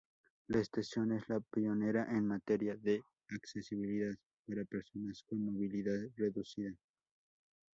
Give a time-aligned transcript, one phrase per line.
[0.47, 4.15] La estación es la pionera en materia de accesibilidad
[4.47, 6.75] para personas con movilidad reducida.